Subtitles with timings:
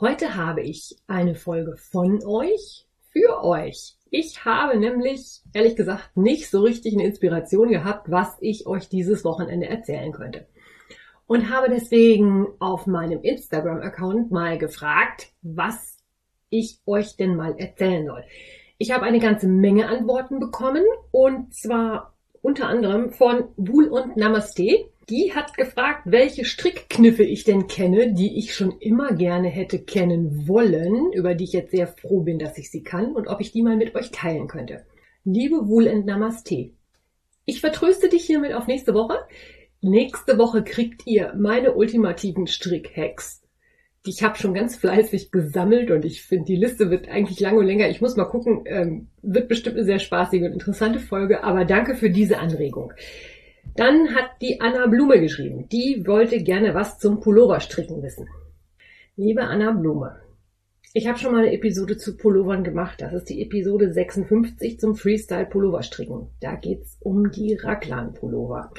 [0.00, 3.96] Heute habe ich eine Folge von euch für euch.
[4.10, 9.24] Ich habe nämlich, ehrlich gesagt, nicht so richtig eine Inspiration gehabt, was ich euch dieses
[9.24, 10.46] Wochenende erzählen könnte.
[11.26, 15.98] Und habe deswegen auf meinem Instagram-Account mal gefragt, was
[16.48, 18.22] ich euch denn mal erzählen soll.
[18.78, 24.92] Ich habe eine ganze Menge Antworten bekommen und zwar unter anderem von Wool und Namaste.
[25.10, 30.46] Die hat gefragt, welche Strickkniffe ich denn kenne, die ich schon immer gerne hätte kennen
[30.46, 33.50] wollen, über die ich jetzt sehr froh bin, dass ich sie kann und ob ich
[33.50, 34.84] die mal mit euch teilen könnte.
[35.24, 36.72] Liebe Wool and Namaste.
[37.46, 39.16] Ich vertröste dich hiermit auf nächste Woche.
[39.80, 43.42] Nächste Woche kriegt ihr meine ultimativen Strickhacks.
[44.04, 47.64] Ich habe schon ganz fleißig gesammelt und ich finde, die Liste wird eigentlich lang und
[47.64, 47.88] länger.
[47.88, 51.94] Ich muss mal gucken, ähm, wird bestimmt eine sehr spaßige und interessante Folge, aber danke
[51.94, 52.92] für diese Anregung.
[53.78, 55.68] Dann hat die Anna Blume geschrieben.
[55.68, 58.28] Die wollte gerne was zum Pulloverstricken wissen.
[59.14, 60.16] Liebe Anna Blume,
[60.94, 63.00] ich habe schon mal eine Episode zu Pullovern gemacht.
[63.00, 66.26] Das ist die Episode 56 zum Freestyle Pulloverstricken.
[66.40, 68.72] Da geht's um die Raglan Pullover.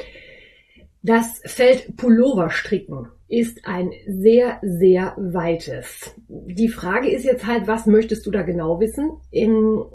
[1.01, 6.13] Das Feld Pulloverstricken ist ein sehr, sehr weites.
[6.27, 9.11] Die Frage ist jetzt halt, was möchtest du da genau wissen?
[9.31, 9.85] In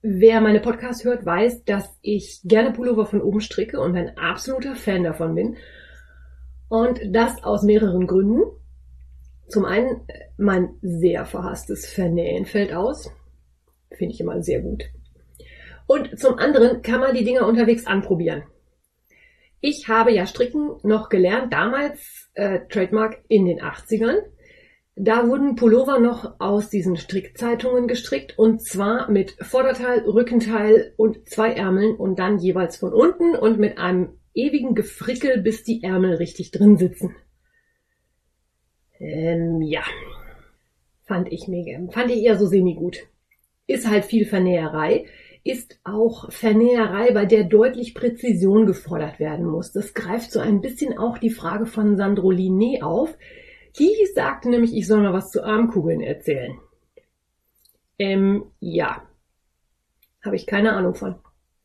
[0.00, 4.76] Wer meine Podcasts hört, weiß, dass ich gerne Pullover von oben stricke und ein absoluter
[4.76, 5.56] Fan davon bin.
[6.68, 8.42] Und das aus mehreren Gründen.
[9.48, 10.02] Zum einen,
[10.36, 13.10] mein sehr verhasstes Vernähen fällt aus.
[13.90, 14.84] Finde ich immer sehr gut.
[15.88, 18.44] Und zum anderen kann man die Dinger unterwegs anprobieren.
[19.60, 24.18] Ich habe ja Stricken noch gelernt, damals äh, Trademark in den 80ern.
[25.00, 31.52] Da wurden Pullover noch aus diesen Strickzeitungen gestrickt und zwar mit Vorderteil, Rückenteil und zwei
[31.52, 36.50] Ärmeln und dann jeweils von unten und mit einem ewigen Gefrickel, bis die Ärmel richtig
[36.50, 37.14] drin sitzen.
[38.98, 39.84] Ähm, ja.
[41.04, 43.06] Fand ich mega, fand ich eher so semi-gut.
[43.68, 45.06] Ist halt viel Vernäherei,
[45.44, 49.70] ist auch Vernäherei, bei der deutlich Präzision gefordert werden muss.
[49.70, 53.16] Das greift so ein bisschen auch die Frage von Sandro Linné auf,
[53.78, 56.58] die sagte nämlich, ich soll mal was zu Armkugeln erzählen.
[57.98, 59.02] Ähm, ja.
[60.24, 61.16] Habe ich keine Ahnung von.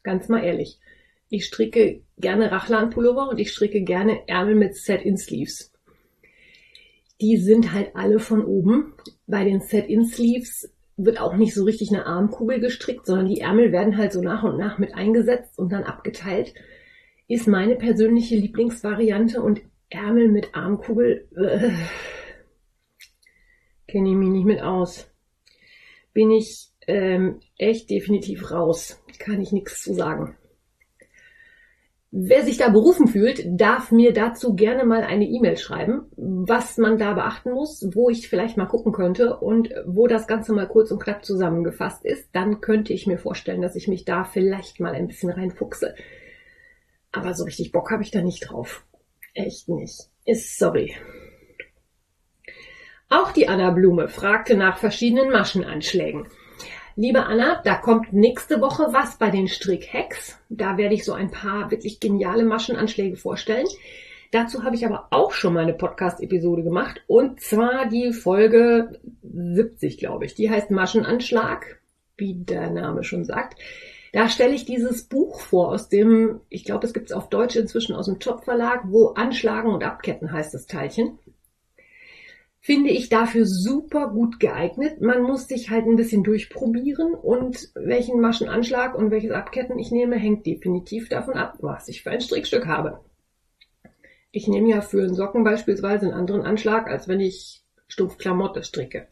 [0.03, 0.79] Ganz mal ehrlich.
[1.29, 5.71] Ich stricke gerne Rachlan-Pullover und ich stricke gerne Ärmel mit Set-in-Sleeves.
[7.21, 8.93] Die sind halt alle von oben.
[9.25, 13.97] Bei den Set-in-Sleeves wird auch nicht so richtig eine Armkugel gestrickt, sondern die Ärmel werden
[13.97, 16.53] halt so nach und nach mit eingesetzt und dann abgeteilt.
[17.27, 19.61] Ist meine persönliche Lieblingsvariante und
[19.93, 21.27] Ärmel mit Armkugel.
[21.35, 21.71] Äh,
[23.87, 25.07] Kenne ich mich nicht mit aus.
[26.13, 29.03] Bin ich ähm, echt definitiv raus.
[29.19, 30.35] Kann ich nichts zu sagen.
[32.15, 36.99] Wer sich da berufen fühlt, darf mir dazu gerne mal eine E-Mail schreiben, was man
[36.99, 40.91] da beachten muss, wo ich vielleicht mal gucken könnte und wo das Ganze mal kurz
[40.91, 42.29] und knapp zusammengefasst ist.
[42.31, 45.95] Dann könnte ich mir vorstellen, dass ich mich da vielleicht mal ein bisschen reinfuchse.
[47.11, 48.85] Aber so richtig Bock habe ich da nicht drauf.
[49.33, 50.09] Echt nicht.
[50.25, 50.95] Ist sorry.
[53.09, 56.27] Auch die Anna Blume fragte nach verschiedenen Maschenanschlägen.
[56.95, 60.39] Liebe Anna, da kommt nächste Woche was bei den Strickhacks.
[60.49, 63.67] Da werde ich so ein paar wirklich geniale Maschenanschläge vorstellen.
[64.31, 69.97] Dazu habe ich aber auch schon mal eine Podcast-Episode gemacht und zwar die Folge 70,
[69.97, 70.33] glaube ich.
[70.33, 71.79] Die heißt Maschenanschlag,
[72.17, 73.59] wie der Name schon sagt.
[74.13, 77.55] Da stelle ich dieses Buch vor aus dem, ich glaube, es gibt es auf Deutsch
[77.55, 81.17] inzwischen aus dem Top Verlag, wo Anschlagen und Abketten heißt das Teilchen.
[82.59, 85.01] Finde ich dafür super gut geeignet.
[85.01, 90.15] Man muss sich halt ein bisschen durchprobieren und welchen Maschenanschlag und welches Abketten ich nehme,
[90.15, 92.99] hängt definitiv davon ab, was ich für ein Strickstück habe.
[94.31, 98.63] Ich nehme ja für einen Socken beispielsweise einen anderen Anschlag, als wenn ich stumpf Klamotte
[98.63, 99.07] stricke.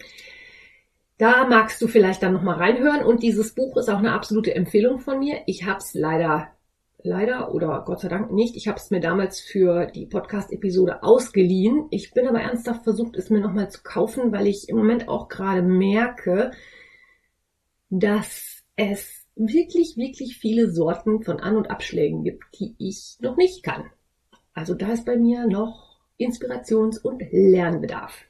[1.21, 4.97] Da magst du vielleicht dann nochmal reinhören und dieses Buch ist auch eine absolute Empfehlung
[4.97, 5.44] von mir.
[5.45, 6.47] Ich habe es leider,
[7.03, 8.56] leider oder Gott sei Dank nicht.
[8.56, 11.85] Ich habe es mir damals für die Podcast-Episode ausgeliehen.
[11.91, 15.27] Ich bin aber ernsthaft versucht, es mir nochmal zu kaufen, weil ich im Moment auch
[15.27, 16.50] gerade merke,
[17.91, 23.62] dass es wirklich, wirklich viele Sorten von An- und Abschlägen gibt, die ich noch nicht
[23.62, 23.91] kann.
[24.56, 28.25] Also da ist bei mir noch Inspirations- und Lernbedarf.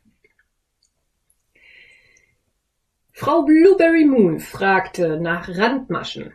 [3.21, 6.33] Frau Blueberry Moon fragte nach Randmaschen.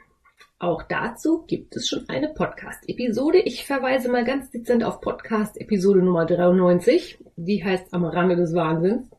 [0.61, 3.41] Auch dazu gibt es schon eine Podcast-Episode.
[3.41, 7.19] Ich verweise mal ganz dezent auf Podcast-Episode Nummer 93.
[7.35, 9.11] Die heißt Am Rande des Wahnsinns.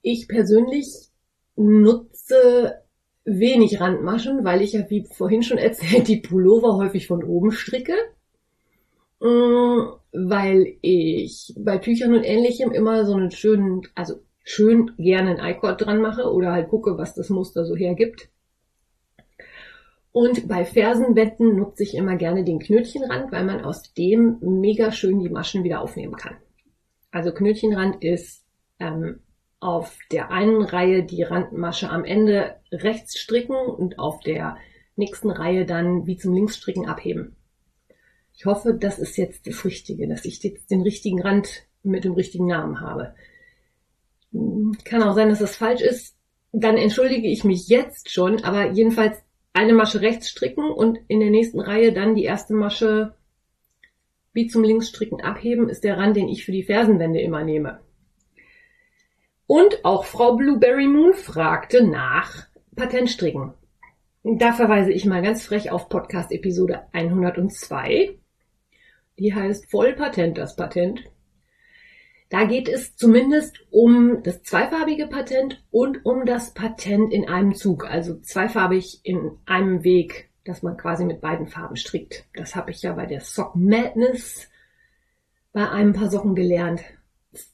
[0.00, 1.10] Ich persönlich
[1.56, 2.80] nutze
[3.26, 7.96] wenig Randmaschen, weil ich ja, wie vorhin schon erzählt, die Pullover häufig von oben stricke.
[9.20, 15.56] Mm, weil ich bei Tüchern und ähnlichem immer so einen schönen, also schön gerne einen
[15.56, 18.28] I-Cord dran mache oder halt gucke, was das Muster so hergibt.
[20.12, 25.18] Und bei Fersenbetten nutze ich immer gerne den Knötchenrand, weil man aus dem mega schön
[25.18, 26.36] die Maschen wieder aufnehmen kann.
[27.10, 28.46] Also Knötchenrand ist
[28.78, 29.18] ähm,
[29.58, 34.56] auf der einen Reihe die Randmasche am Ende rechts stricken und auf der
[34.94, 37.34] nächsten Reihe dann wie zum Linksstricken abheben.
[38.32, 42.12] Ich hoffe, das ist jetzt das Richtige, dass ich jetzt den richtigen Rand mit dem
[42.12, 43.14] richtigen Namen habe.
[44.32, 46.16] Kann auch sein, dass das falsch ist.
[46.52, 49.18] Dann entschuldige ich mich jetzt schon, aber jedenfalls
[49.52, 53.14] eine Masche rechts stricken und in der nächsten Reihe dann die erste Masche
[54.32, 57.80] wie zum Linksstricken abheben, ist der Rand, den ich für die Fersenwände immer nehme.
[59.46, 63.54] Und auch Frau Blueberry Moon fragte nach Patentstricken.
[64.24, 68.18] Da verweise ich mal ganz frech auf Podcast Episode 102.
[69.18, 71.00] Die heißt Vollpatent das Patent.
[72.28, 77.88] Da geht es zumindest um das zweifarbige Patent und um das Patent in einem Zug,
[77.88, 82.24] also zweifarbig in einem Weg, dass man quasi mit beiden Farben strickt.
[82.34, 84.48] Das habe ich ja bei der Sock Madness
[85.52, 86.82] bei ein paar Socken gelernt.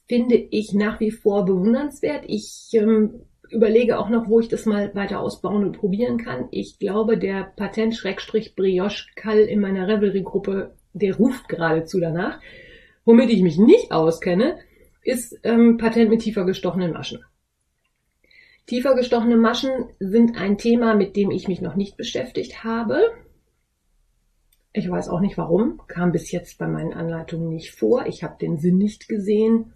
[0.07, 2.25] Finde ich nach wie vor bewundernswert.
[2.27, 6.47] Ich ähm, überlege auch noch, wo ich das mal weiter ausbauen und probieren kann.
[6.51, 12.39] Ich glaube, der Patent-Brioche-Kall in meiner Revelry-Gruppe, der ruft geradezu danach.
[13.05, 14.57] Womit ich mich nicht auskenne,
[15.03, 17.23] ist ähm, Patent mit tiefer gestochenen Maschen.
[18.65, 23.01] Tiefer gestochene Maschen sind ein Thema, mit dem ich mich noch nicht beschäftigt habe.
[24.71, 28.05] Ich weiß auch nicht warum, kam bis jetzt bei meinen Anleitungen nicht vor.
[28.07, 29.73] Ich habe den Sinn nicht gesehen.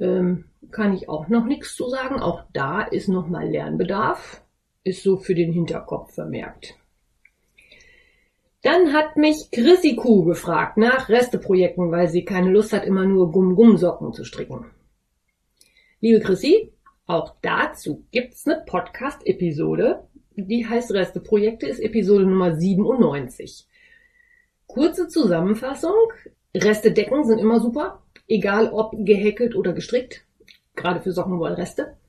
[0.00, 2.20] Ähm, kann ich auch noch nichts zu sagen.
[2.20, 4.42] Auch da ist nochmal Lernbedarf.
[4.82, 6.79] Ist so für den Hinterkopf vermerkt.
[8.62, 13.32] Dann hat mich Chrissy Kuh gefragt nach Resteprojekten, weil sie keine Lust hat, immer nur
[13.32, 14.66] Gumm-Gumm-Socken zu stricken.
[16.00, 16.70] Liebe Chrissy,
[17.06, 20.04] auch dazu gibt's eine Podcast-Episode,
[20.36, 23.66] die heißt Resteprojekte, ist Episode Nummer 97.
[24.66, 26.12] Kurze Zusammenfassung.
[26.54, 30.26] Reste decken sind immer super, egal ob gehäkelt oder gestrickt,
[30.76, 31.84] gerade für Sockenwollreste.
[31.84, 31.99] Mm,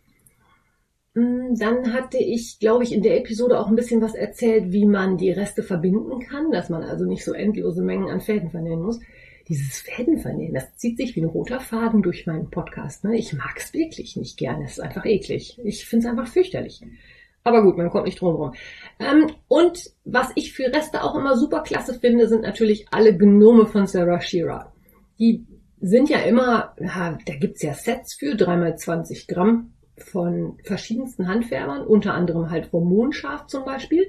[1.14, 5.18] dann hatte ich, glaube ich, in der Episode auch ein bisschen was erzählt, wie man
[5.18, 9.02] die Reste verbinden kann, dass man also nicht so endlose Mengen an Fäden vernähen muss.
[9.50, 13.04] Dieses Fädenvernähen, das zieht sich wie ein roter Faden durch meinen Podcast.
[13.04, 13.18] Ne?
[13.18, 14.64] Ich mag es wirklich nicht gerne.
[14.64, 15.60] Es ist einfach eklig.
[15.66, 16.82] Ich finde es einfach fürchterlich.
[17.44, 18.54] Aber gut, man kommt nicht drum rum.
[19.00, 23.66] Ähm, und was ich für Reste auch immer super klasse finde, sind natürlich alle Gnome
[23.66, 24.72] von Sarah Shearer.
[25.20, 25.46] Die
[25.82, 31.86] sind ja immer, ja, da gibt's ja Sets für, dreimal 20 Gramm von verschiedensten Handfärbern,
[31.86, 34.06] unter anderem halt vom Mondschaf zum Beispiel.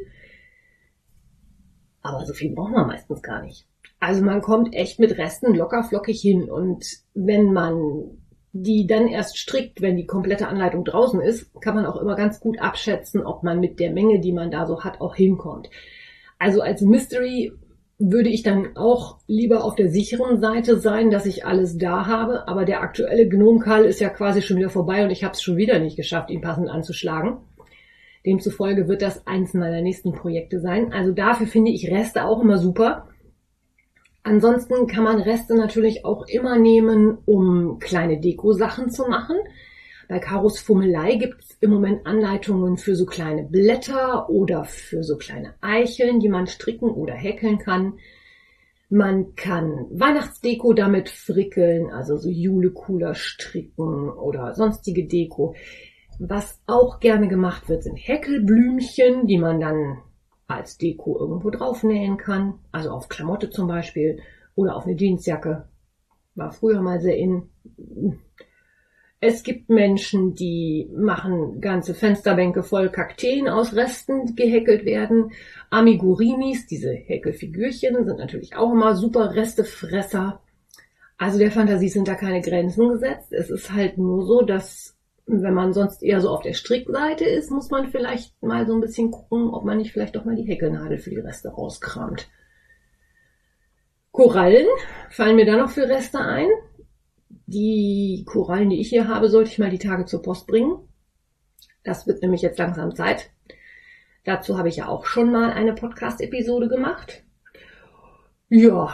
[2.03, 3.67] Aber so viel braucht man meistens gar nicht.
[4.01, 6.85] Also man kommt echt mit Resten locker flockig hin und
[7.15, 8.19] wenn man
[8.53, 12.39] die dann erst strickt, wenn die komplette Anleitung draußen ist, kann man auch immer ganz
[12.39, 15.71] gut abschätzen, ob man mit der Menge, die man da so hat, auch hinkommt.
[16.39, 17.53] Also als Mystery
[18.11, 22.49] würde ich dann auch lieber auf der sicheren Seite sein, dass ich alles da habe.
[22.49, 25.57] Aber der aktuelle Gnomkall ist ja quasi schon wieder vorbei und ich habe es schon
[25.57, 27.39] wieder nicht geschafft, ihn passend anzuschlagen.
[28.27, 30.93] Demzufolge wird das eins meiner nächsten Projekte sein.
[30.93, 33.09] Also dafür finde ich Reste auch immer super.
[34.25, 39.37] Ansonsten kann man Reste natürlich auch immer nehmen, um kleine Deko-Sachen zu machen.
[40.13, 45.17] Bei Karos Fummelei gibt es im Moment Anleitungen für so kleine Blätter oder für so
[45.17, 47.95] kleine Eicheln, die man stricken oder häkeln kann.
[48.91, 55.55] Man kann Weihnachtsdeko damit frickeln, also so Julekuler stricken oder sonstige Deko.
[56.19, 60.03] Was auch gerne gemacht wird, sind Häkelblümchen, die man dann
[60.47, 62.59] als Deko irgendwo drauf nähen kann.
[62.71, 64.21] Also auf Klamotte zum Beispiel
[64.57, 65.71] oder auf eine Jeansjacke.
[66.35, 67.49] War früher mal sehr in.
[69.25, 75.31] Es gibt Menschen, die machen ganze Fensterbänke voll Kakteen aus Resten gehäkelt werden.
[75.71, 80.43] Amigurinis, diese Häkelfigürchen, sind natürlich auch immer super Restefresser.
[81.19, 83.33] Also der Fantasie sind da keine Grenzen gesetzt.
[83.33, 87.53] Es ist halt nur so, dass wenn man sonst eher so auf der Strickseite ist,
[87.53, 90.49] muss man vielleicht mal so ein bisschen gucken, ob man nicht vielleicht doch mal die
[90.49, 92.29] Häkelnadel für die Reste rauskramt.
[94.11, 94.67] Korallen
[95.11, 96.49] fallen mir da noch für Reste ein
[97.47, 100.89] Die Korallen, die ich hier habe, sollte ich mal die Tage zur Post bringen.
[101.85, 103.31] Das wird nämlich jetzt langsam Zeit.
[104.25, 107.25] Dazu habe ich ja auch schon mal eine Podcast-Episode gemacht.
[108.49, 108.93] Ja,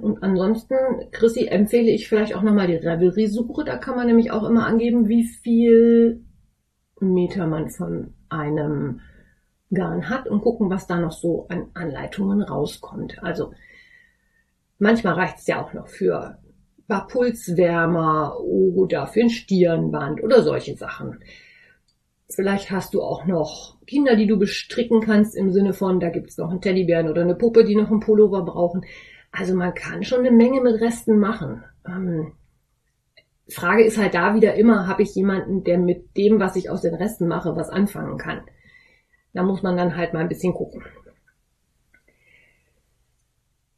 [0.00, 0.74] und ansonsten,
[1.12, 3.64] Chrissy, empfehle ich vielleicht auch nochmal die Revelry-Suche.
[3.64, 6.24] Da kann man nämlich auch immer angeben, wie viel
[7.00, 9.00] Meter man von einem
[9.72, 13.22] Garn hat und gucken, was da noch so an Anleitungen rauskommt.
[13.22, 13.52] Also
[14.78, 16.38] manchmal reicht es ja auch noch für
[16.88, 21.20] paar Pulswärmer oder für ein Stirnband oder solche Sachen.
[22.28, 26.38] Vielleicht hast du auch noch Kinder, die du bestricken kannst im Sinne von, da gibt's
[26.38, 28.84] noch einen Teddybären oder eine Puppe, die noch einen Pullover brauchen.
[29.30, 31.64] Also man kann schon eine Menge mit Resten machen.
[31.86, 32.32] Ähm,
[33.48, 36.80] Frage ist halt da wieder immer, habe ich jemanden, der mit dem, was ich aus
[36.80, 38.42] den Resten mache, was anfangen kann.
[39.34, 40.82] Da muss man dann halt mal ein bisschen gucken.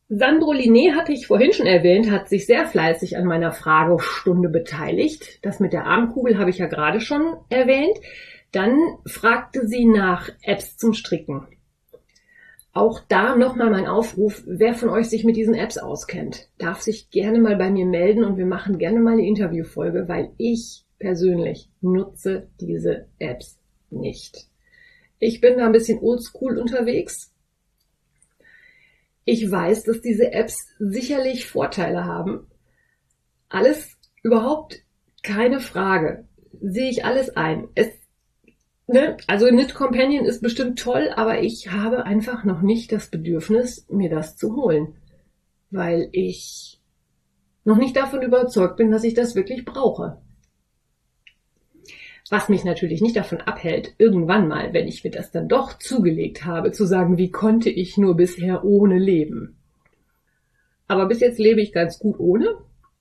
[0.09, 5.45] Sandro Liné hatte ich vorhin schon erwähnt, hat sich sehr fleißig an meiner Fragestunde beteiligt.
[5.45, 7.99] Das mit der Armkugel habe ich ja gerade schon erwähnt.
[8.53, 11.49] Dann fragte sie nach Apps zum Stricken.
[12.73, 17.11] Auch da nochmal mein Aufruf, wer von euch sich mit diesen Apps auskennt, darf sich
[17.11, 21.69] gerne mal bei mir melden und wir machen gerne mal eine Interviewfolge, weil ich persönlich
[21.81, 23.59] nutze diese Apps
[23.91, 24.47] nicht.
[25.19, 27.33] Ich bin da ein bisschen oldschool unterwegs
[29.27, 32.47] ich weiß, dass diese Apps sicherlich Vorteile haben.
[33.49, 34.79] Alles überhaupt
[35.25, 36.29] keine Frage.
[36.61, 37.67] Sehe ich alles ein.
[37.75, 37.89] Es,
[38.87, 39.17] ne?
[39.27, 44.11] Also Knit Companion ist bestimmt toll, aber ich habe einfach noch nicht das Bedürfnis, mir
[44.11, 44.95] das zu holen.
[45.71, 46.81] Weil ich
[47.65, 50.23] noch nicht davon überzeugt bin, dass ich das wirklich brauche.
[52.29, 56.45] Was mich natürlich nicht davon abhält, irgendwann mal, wenn ich mir das dann doch zugelegt
[56.45, 59.57] habe, zu sagen, wie konnte ich nur bisher ohne leben.
[60.89, 62.57] Aber bis jetzt lebe ich ganz gut ohne.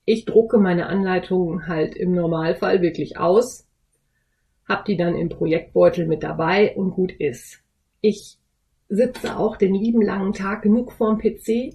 [0.06, 3.68] Ich drucke meine Anleitungen halt im Normalfall wirklich aus,
[4.68, 7.62] hab die dann im Projektbeutel mit dabei und gut ist.
[8.02, 8.38] Ich
[8.90, 11.74] sitze auch den lieben langen Tag genug vorm PC,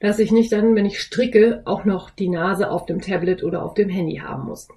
[0.00, 3.62] dass ich nicht dann, wenn ich stricke, auch noch die Nase auf dem Tablet oder
[3.62, 4.68] auf dem Handy haben muss.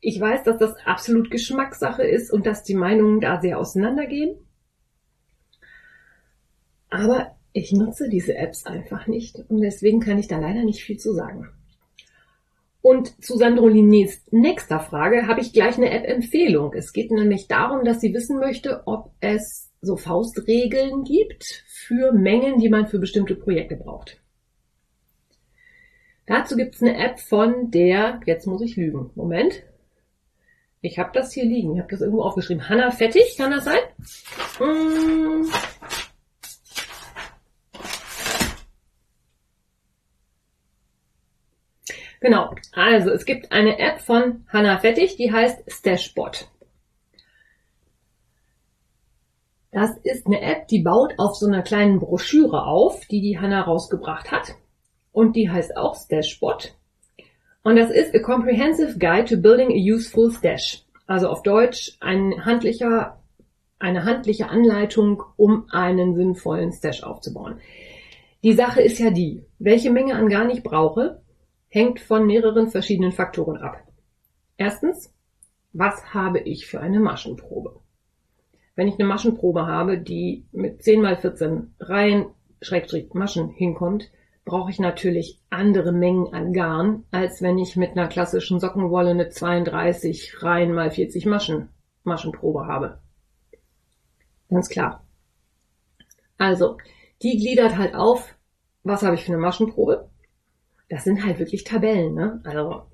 [0.00, 4.36] Ich weiß, dass das absolut Geschmackssache ist und dass die Meinungen da sehr auseinandergehen.
[6.88, 10.98] Aber ich nutze diese Apps einfach nicht und deswegen kann ich da leider nicht viel
[10.98, 11.48] zu sagen.
[12.80, 16.72] Und zu Sandro Linés nächster Frage habe ich gleich eine App-Empfehlung.
[16.74, 22.58] Es geht nämlich darum, dass sie wissen möchte, ob es so Faustregeln gibt für Mengen,
[22.58, 24.20] die man für bestimmte Projekte braucht.
[26.26, 29.64] Dazu gibt es eine App von der, jetzt muss ich lügen, Moment,
[30.80, 31.74] ich habe das hier liegen.
[31.74, 32.68] Ich habe das irgendwo aufgeschrieben.
[32.68, 33.80] Hanna Fettig, kann das sein?
[34.58, 35.50] Hm.
[42.20, 42.54] Genau.
[42.72, 46.48] Also es gibt eine App von Hanna Fettig, die heißt Stashbot.
[49.70, 53.60] Das ist eine App, die baut auf so einer kleinen Broschüre auf, die die Hanna
[53.60, 54.54] rausgebracht hat.
[55.12, 56.74] Und die heißt auch Stashbot.
[57.68, 60.86] Und das ist A Comprehensive Guide to Building a Useful Stash.
[61.06, 63.22] Also auf Deutsch ein handlicher,
[63.78, 67.60] eine handliche Anleitung, um einen sinnvollen Stash aufzubauen.
[68.42, 71.20] Die Sache ist ja die, welche Menge an Garn ich brauche,
[71.68, 73.86] hängt von mehreren verschiedenen Faktoren ab.
[74.56, 75.12] Erstens,
[75.74, 77.80] was habe ich für eine Maschenprobe?
[78.76, 82.28] Wenn ich eine Maschenprobe habe, die mit 10 mal 14 Reihen
[82.62, 84.10] Schrägstrich Maschen hinkommt,
[84.48, 89.28] brauche ich natürlich andere Mengen an Garn, als wenn ich mit einer klassischen Sockenwolle eine
[89.28, 91.68] 32 Reihen mal 40 Maschen
[92.02, 92.98] Maschenprobe habe.
[94.48, 95.06] Ganz klar.
[96.38, 96.78] Also,
[97.22, 98.34] die gliedert halt auf,
[98.82, 100.08] was habe ich für eine Maschenprobe?
[100.88, 102.40] Das sind halt wirklich Tabellen, ne?
[102.44, 102.86] Also,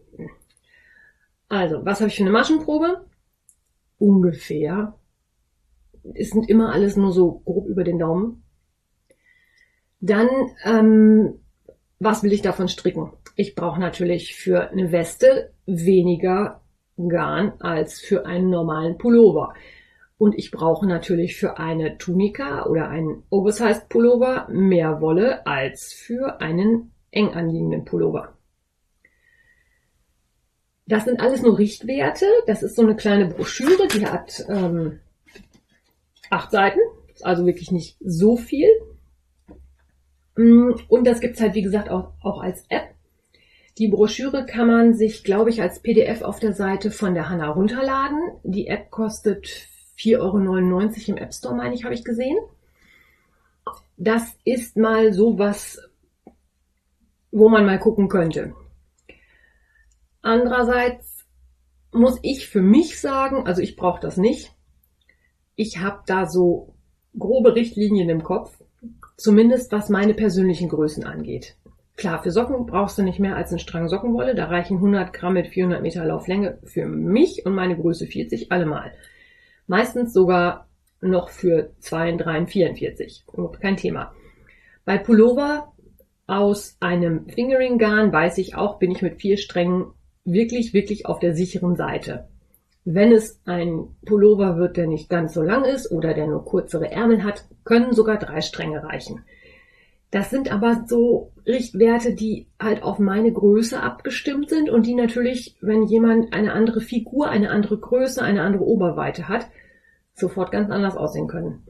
[1.49, 3.07] also was habe ich für eine Maschenprobe?
[3.99, 4.99] Ungefähr.
[6.15, 8.43] Es sind immer alles nur so grob über den Daumen.
[10.01, 10.29] Dann
[10.65, 11.44] ähm,
[11.99, 13.13] was will ich davon stricken?
[13.37, 16.61] Ich brauche natürlich für eine Weste weniger
[16.97, 19.55] Garn als für einen normalen Pullover.
[20.17, 26.41] Und ich brauche natürlich für eine Tunika oder einen Oversized Pullover mehr Wolle als für
[26.41, 28.37] einen eng anliegenden Pullover.
[30.87, 32.27] Das sind alles nur Richtwerte.
[32.47, 35.01] Das ist so eine kleine Broschüre, die hat ähm,
[36.31, 36.81] acht Seiten,
[37.23, 38.69] also wirklich nicht so viel.
[40.37, 42.95] Mm, und das gibt's halt, wie gesagt, auch, auch als App.
[43.79, 47.49] Die Broschüre kann man sich, glaube ich, als PDF auf der Seite von der Hanna
[47.49, 48.21] runterladen.
[48.45, 49.47] Die App kostet
[49.99, 50.39] 4,99 Euro
[51.09, 52.37] im App Store, meine ich, habe ich gesehen.
[53.97, 55.81] Das ist mal so was,
[57.31, 58.55] wo man mal gucken könnte.
[60.23, 61.27] Andererseits
[61.93, 64.53] muss ich für mich sagen, also ich brauche das nicht.
[65.57, 66.75] Ich habe da so
[67.17, 68.63] grobe Richtlinien im Kopf,
[69.17, 71.57] zumindest was meine persönlichen Größen angeht.
[71.97, 74.35] Klar, für Socken brauchst du nicht mehr als einen Strang Sockenwolle.
[74.35, 78.93] Da reichen 100 Gramm mit 400 Meter Lauflänge für mich und meine Größe 40 allemal.
[79.67, 80.69] Meistens sogar
[81.01, 83.25] noch für 2, 3, 44.
[83.61, 84.13] Kein Thema.
[84.85, 85.73] Bei Pullover
[86.27, 89.93] aus einem Fingering Garn weiß ich auch, bin ich mit vier Strängen
[90.25, 92.29] wirklich, wirklich auf der sicheren Seite.
[92.85, 96.91] Wenn es ein Pullover wird, der nicht ganz so lang ist oder der nur kürzere
[96.91, 99.25] Ärmel hat, können sogar drei Stränge reichen.
[100.11, 105.57] Das sind aber so Richtwerte, die halt auf meine Größe abgestimmt sind und die natürlich,
[105.61, 109.49] wenn jemand eine andere Figur, eine andere Größe, eine andere Oberweite hat,
[110.15, 111.65] sofort ganz anders aussehen können.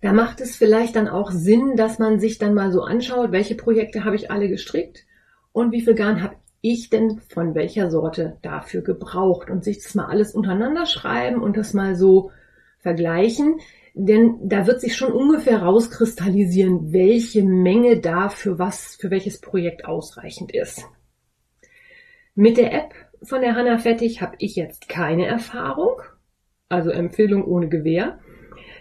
[0.00, 3.54] Da macht es vielleicht dann auch Sinn, dass man sich dann mal so anschaut, welche
[3.54, 5.04] Projekte habe ich alle gestrickt
[5.52, 9.94] und wie viel Garn habe ich denn von welcher Sorte dafür gebraucht und sich das
[9.94, 12.30] mal alles untereinander schreiben und das mal so
[12.78, 13.60] vergleichen.
[13.94, 19.84] Denn da wird sich schon ungefähr rauskristallisieren, welche Menge da für was, für welches Projekt
[19.84, 20.86] ausreichend ist.
[22.34, 26.00] Mit der App von der Hanna Fettig habe ich jetzt keine Erfahrung,
[26.68, 28.18] also Empfehlung ohne Gewähr.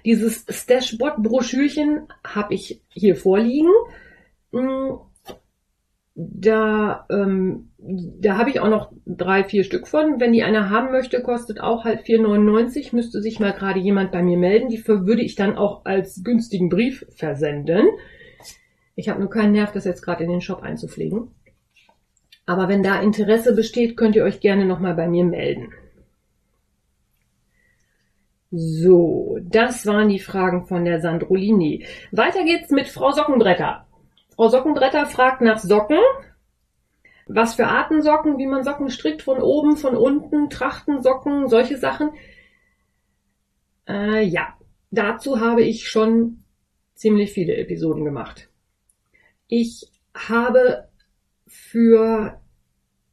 [0.06, 3.72] Dieses Stashbot-Broschürchen habe ich hier vorliegen.
[6.14, 10.20] Da, ähm, da habe ich auch noch drei, vier Stück von.
[10.20, 12.94] Wenn die einer haben möchte, kostet auch halt 4,99.
[12.94, 14.70] Müsste sich mal gerade jemand bei mir melden.
[14.70, 17.88] Die würde ich dann auch als günstigen Brief versenden.
[18.96, 21.32] Ich habe nur keinen Nerv, das jetzt gerade in den Shop einzupflegen.
[22.46, 25.70] Aber wenn da Interesse besteht, könnt ihr euch gerne nochmal bei mir melden.
[28.52, 31.86] So, das waren die Fragen von der Sandrolini.
[32.12, 33.88] Weiter geht's mit Frau Sockenbretter.
[34.42, 36.00] Frau Sockenbretter fragt nach Socken.
[37.28, 42.10] Was für Arten Socken, wie man Socken strickt, von oben, von unten, Trachtensocken, solche Sachen.
[43.88, 44.58] Äh, ja,
[44.90, 46.44] dazu habe ich schon
[46.96, 48.50] ziemlich viele Episoden gemacht.
[49.46, 50.90] Ich habe
[51.46, 52.42] für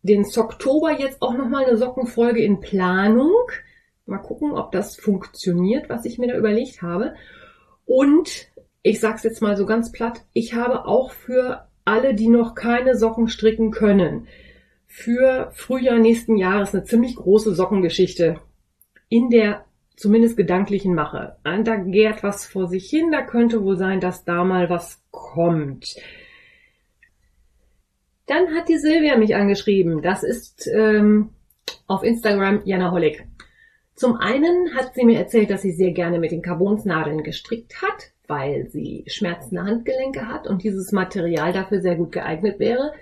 [0.01, 3.35] den Socktober jetzt auch nochmal eine Sockenfolge in Planung.
[4.07, 7.15] Mal gucken, ob das funktioniert, was ich mir da überlegt habe.
[7.85, 8.49] Und
[8.83, 12.97] ich sag's jetzt mal so ganz platt, ich habe auch für alle, die noch keine
[12.97, 14.29] Socken stricken können,
[14.87, 18.41] für Frühjahr nächsten Jahres eine ziemlich große Sockengeschichte
[19.09, 19.65] in der
[19.97, 21.37] zumindest gedanklichen Mache.
[21.43, 25.97] Da gärt was vor sich hin, da könnte wohl sein, dass da mal was kommt.
[28.27, 30.03] Dann hat die Silvia mich angeschrieben.
[30.03, 31.31] Das ist ähm,
[31.87, 33.27] auf Instagram Jana Hollig.
[33.95, 38.13] Zum einen hat sie mir erzählt, dass sie sehr gerne mit den Carbonsnadeln gestrickt hat
[38.29, 42.93] weil sie schmerzende Handgelenke hat und dieses Material dafür sehr gut geeignet wäre.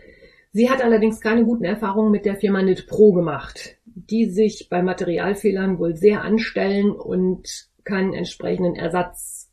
[0.53, 4.83] Sie hat allerdings keine guten Erfahrungen mit der Firma Knit Pro gemacht, die sich bei
[4.83, 9.51] Materialfehlern wohl sehr anstellen und keinen entsprechenden Ersatz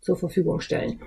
[0.00, 1.00] zur Verfügung stellen.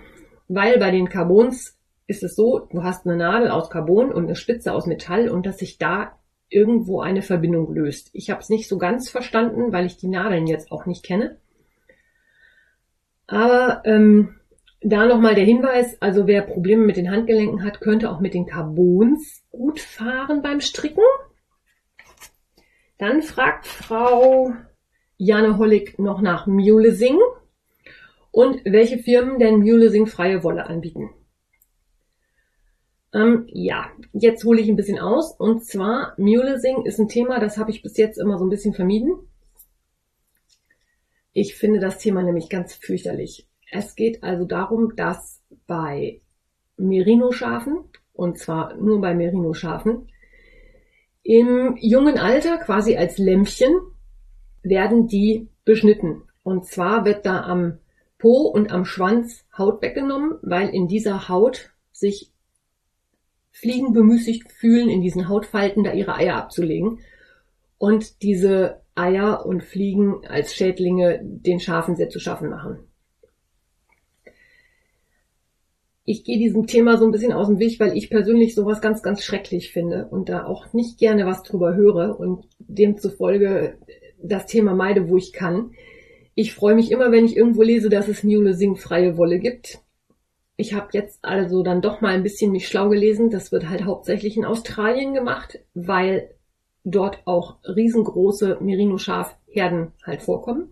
[0.48, 1.78] Weil bei den Carbons
[2.08, 5.46] ist es so, du hast eine Nadel aus Carbon und eine Spitze aus Metall und
[5.46, 8.10] dass sich da irgendwo eine Verbindung löst.
[8.14, 11.38] Ich habe es nicht so ganz verstanden, weil ich die Nadeln jetzt auch nicht kenne.
[13.28, 14.36] Aber ähm,
[14.82, 18.46] da nochmal der Hinweis, also wer Probleme mit den Handgelenken hat, könnte auch mit den
[18.46, 21.04] Carbons gut fahren beim Stricken.
[22.98, 24.54] Dann fragt Frau
[25.18, 27.18] Jane Hollig noch nach Mulesing
[28.32, 31.10] und welche Firmen denn Mulesing freie Wolle anbieten.
[33.14, 35.32] Ähm, ja, jetzt hole ich ein bisschen aus.
[35.32, 38.74] Und zwar, Mulesing ist ein Thema, das habe ich bis jetzt immer so ein bisschen
[38.74, 39.18] vermieden.
[41.38, 43.46] Ich finde das Thema nämlich ganz fürchterlich.
[43.70, 46.22] Es geht also darum, dass bei
[46.78, 50.08] Merino-Schafen, und zwar nur bei Merino-Schafen,
[51.24, 53.76] im jungen Alter, quasi als Lämpchen,
[54.64, 56.24] werden die beschnitten.
[56.42, 57.80] Und zwar wird da am
[58.18, 62.32] Po und am Schwanz Haut weggenommen, weil in dieser Haut sich
[63.52, 67.00] Fliegen bemüßigt fühlen, in diesen Hautfalten da ihre Eier abzulegen.
[67.78, 72.80] Und diese Eier und Fliegen als Schädlinge den Schafen sehr zu schaffen machen.
[76.06, 79.02] Ich gehe diesem Thema so ein bisschen aus dem Weg, weil ich persönlich sowas ganz,
[79.02, 83.80] ganz schrecklich finde und da auch nicht gerne was drüber höre und demzufolge
[84.22, 85.72] das Thema meide, wo ich kann.
[86.36, 89.80] Ich freue mich immer, wenn ich irgendwo lese, dass es Mulesing freie Wolle gibt.
[90.58, 93.30] Ich habe jetzt also dann doch mal ein bisschen mich schlau gelesen.
[93.30, 96.35] Das wird halt hauptsächlich in Australien gemacht, weil
[96.86, 100.70] dort auch riesengroße Merino-Schafherden halt vorkommen.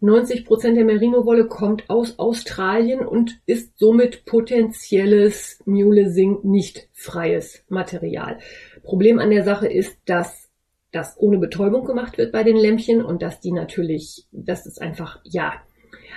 [0.00, 8.38] 90 Prozent der Merino-Wolle kommt aus Australien und ist somit potenzielles Mulesing nicht freies Material.
[8.82, 10.50] Problem an der Sache ist, dass
[10.92, 15.20] das ohne Betäubung gemacht wird bei den Lämpchen und dass die natürlich, das ist einfach,
[15.24, 15.54] ja.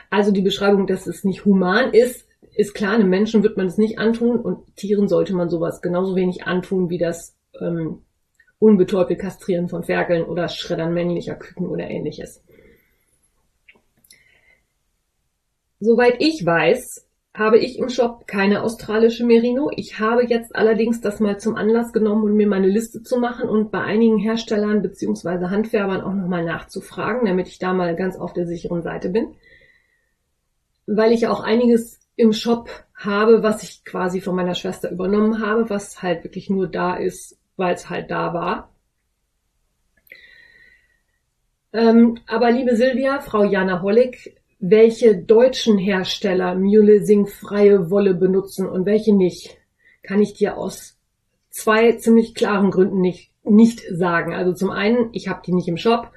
[0.09, 3.77] Also die Beschreibung, dass es nicht human ist, ist klar, einem Menschen wird man es
[3.77, 8.01] nicht antun und Tieren sollte man sowas genauso wenig antun wie das ähm,
[8.59, 12.43] unbetäubte Kastrieren von Ferkeln oder Schreddern männlicher Küken oder ähnliches.
[15.79, 19.71] Soweit ich weiß, habe ich im Shop keine australische Merino.
[19.73, 23.47] Ich habe jetzt allerdings das mal zum Anlass genommen, um mir meine Liste zu machen
[23.47, 25.45] und bei einigen Herstellern bzw.
[25.45, 29.35] Handfärbern auch nochmal nachzufragen, damit ich da mal ganz auf der sicheren Seite bin.
[30.85, 35.69] Weil ich auch einiges im Shop habe, was ich quasi von meiner Schwester übernommen habe,
[35.69, 38.73] was halt wirklich nur da ist, weil es halt da war.
[41.71, 48.85] Ähm, aber liebe Silvia, Frau Jana Hollig, welche deutschen Hersteller Mulesing freie Wolle benutzen und
[48.85, 49.57] welche nicht,
[50.01, 50.97] kann ich dir aus
[51.49, 54.33] zwei ziemlich klaren Gründen nicht, nicht sagen.
[54.33, 56.11] Also zum einen, ich habe die nicht im Shop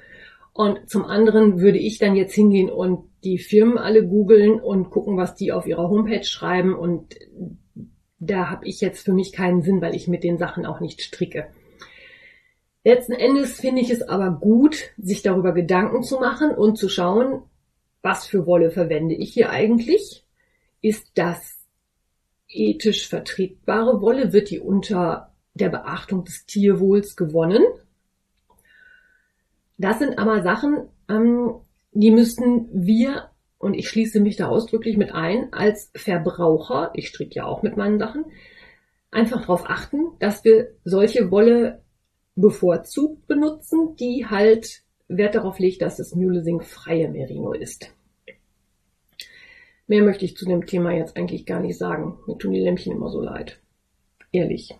[0.53, 5.17] und zum anderen würde ich dann jetzt hingehen und die Firmen alle googeln und gucken,
[5.17, 7.15] was die auf ihrer Homepage schreiben und
[8.25, 11.01] da habe ich jetzt für mich keinen Sinn, weil ich mit den Sachen auch nicht
[11.01, 11.47] stricke.
[12.83, 17.43] Letzten Endes finde ich es aber gut, sich darüber Gedanken zu machen und zu schauen,
[18.01, 20.25] was für Wolle verwende ich hier eigentlich?
[20.81, 21.59] Ist das
[22.49, 24.33] ethisch vertretbare Wolle?
[24.33, 27.63] Wird die unter der Beachtung des Tierwohls gewonnen?
[29.77, 31.55] Das sind aber Sachen, ähm,
[31.93, 33.29] die müssten wir,
[33.63, 37.77] und ich schließe mich da ausdrücklich mit ein, als Verbraucher, ich stricke ja auch mit
[37.77, 38.25] meinen Sachen,
[39.09, 41.81] einfach darauf achten, dass wir solche Wolle
[42.35, 47.95] bevorzugt benutzen, die halt Wert darauf legt, dass es Mulesing freie Merino ist.
[49.87, 52.17] Mehr möchte ich zu dem Thema jetzt eigentlich gar nicht sagen.
[52.27, 53.59] Mir tun die Lämpchen immer so leid.
[54.31, 54.75] Ehrlich.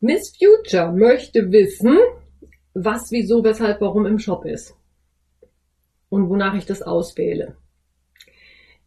[0.00, 1.98] Miss Future möchte wissen,
[2.74, 4.76] was, wieso, weshalb, warum im Shop ist.
[6.08, 7.56] Und wonach ich das auswähle.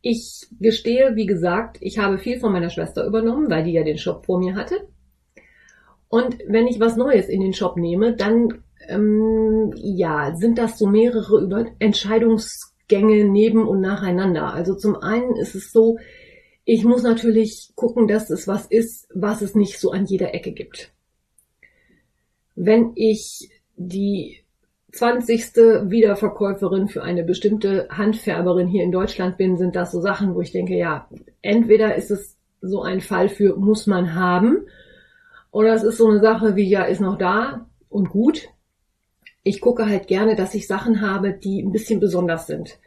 [0.02, 3.98] Ich gestehe, wie gesagt, ich habe viel von meiner Schwester übernommen, weil die ja den
[3.98, 4.88] Shop vor mir hatte.
[6.08, 10.88] Und wenn ich was Neues in den Shop nehme, dann ähm, ja, sind das so
[10.88, 14.54] mehrere Über Entscheidungsgänge neben und nacheinander.
[14.54, 15.98] Also zum einen ist es so,
[16.66, 20.52] ich muss natürlich gucken, dass es was ist, was es nicht so an jeder Ecke
[20.52, 20.92] gibt.
[22.56, 24.44] Wenn ich die
[24.92, 25.56] 20.
[25.90, 30.52] Wiederverkäuferin für eine bestimmte Handfärberin hier in Deutschland bin, sind das so Sachen, wo ich
[30.52, 31.08] denke, ja,
[31.42, 34.66] entweder ist es so ein Fall für muss man haben,
[35.52, 38.50] oder es ist so eine Sache wie, ja, ist noch da und gut.
[39.44, 42.78] Ich gucke halt gerne, dass ich Sachen habe, die ein bisschen besonders sind,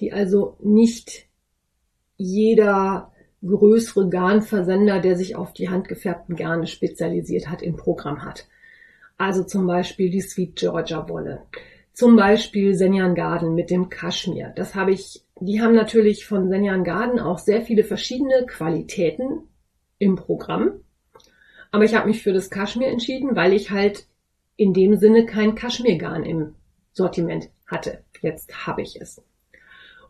[0.00, 1.26] die also nicht
[2.16, 3.12] jeder
[3.44, 8.46] größere Garnversender, der sich auf die handgefärbten Garne spezialisiert hat, im Programm hat.
[9.18, 11.42] Also zum Beispiel die Sweet Georgia Wolle.
[11.92, 14.52] Zum Beispiel Senjan Garden mit dem Kaschmir.
[14.54, 19.48] Das habe ich, die haben natürlich von Senjan Garden auch sehr viele verschiedene Qualitäten
[19.98, 20.80] im Programm.
[21.70, 24.06] Aber ich habe mich für das Kaschmir entschieden, weil ich halt
[24.56, 26.54] in dem Sinne kein Kaschmirgarn im
[26.92, 28.04] Sortiment hatte.
[28.20, 29.22] Jetzt habe ich es.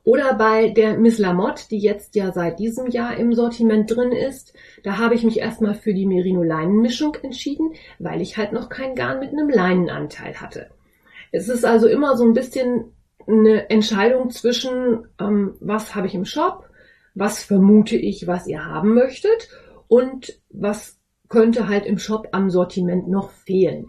[0.07, 4.55] Oder bei der Miss Lamotte, die jetzt ja seit diesem Jahr im Sortiment drin ist,
[4.85, 9.19] da habe ich mich erstmal für die Merino-Leinenmischung entschieden, weil ich halt noch kein Garn
[9.19, 10.71] mit einem Leinenanteil hatte.
[11.33, 12.93] Es ist also immer so ein bisschen
[13.27, 16.71] eine Entscheidung zwischen, ähm, was habe ich im Shop,
[17.17, 19.49] was vermute ich, was ihr haben möchtet
[19.89, 23.89] und was könnte halt im Shop am Sortiment noch fehlen.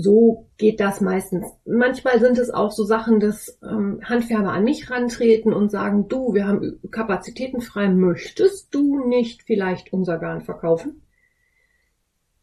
[0.00, 1.44] So geht das meistens.
[1.64, 6.34] Manchmal sind es auch so Sachen, dass ähm, Handfärber an mich rantreten und sagen, du,
[6.34, 11.02] wir haben Kapazitäten frei, möchtest du nicht vielleicht unser Garn verkaufen?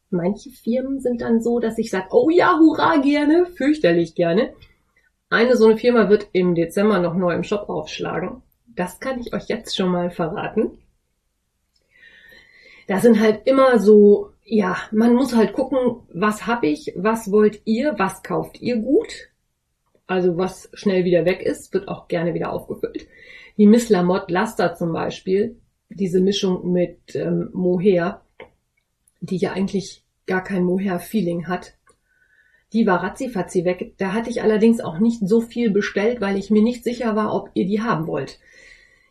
[0.10, 4.54] Manche Firmen sind dann so, dass ich sage, oh ja, hurra, gerne, fürchterlich gerne.
[5.30, 8.41] Eine so eine Firma wird im Dezember noch neu im Shop aufschlagen.
[8.68, 10.78] Das kann ich euch jetzt schon mal verraten.
[12.88, 17.62] Da sind halt immer so ja, man muss halt gucken, was hab ich, was wollt
[17.65, 19.31] ihr, was kauft ihr gut.
[20.05, 23.08] Also was schnell wieder weg ist, wird auch gerne wieder aufgefüllt.
[23.58, 28.21] Die Miss Lamotte Laster zum Beispiel, diese Mischung mit ähm, Mohair,
[29.19, 31.73] die ja eigentlich gar kein Mohair-Feeling hat,
[32.71, 33.95] die war ratzifatzi weg.
[33.97, 37.34] Da hatte ich allerdings auch nicht so viel bestellt, weil ich mir nicht sicher war,
[37.34, 38.39] ob ihr die haben wollt.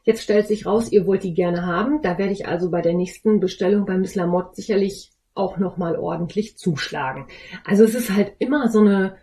[0.05, 2.03] Jetzt stellt sich raus, ihr wollt die gerne haben.
[2.03, 6.57] Da werde ich also bei der nächsten Bestellung bei Miss Lamotte sicherlich auch nochmal ordentlich
[6.57, 7.27] zuschlagen.
[7.64, 9.16] Also es ist halt immer so eine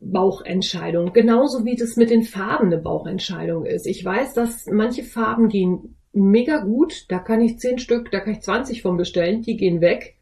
[0.00, 3.86] Bauchentscheidung, genauso wie das mit den Farben eine Bauchentscheidung ist.
[3.86, 8.34] Ich weiß, dass manche Farben gehen mega gut, da kann ich zehn Stück, da kann
[8.34, 10.16] ich 20 von bestellen, die gehen weg.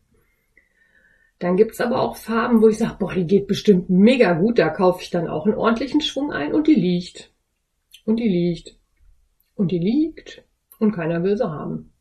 [1.38, 4.68] Dann gibt's aber auch Farben, wo ich sage, boah, die geht bestimmt mega gut, da
[4.68, 7.32] kaufe ich dann auch einen ordentlichen Schwung ein und die liegt.
[8.04, 8.76] Und die liegt.
[9.54, 10.44] Und die liegt.
[10.78, 11.92] Und keiner will sie haben.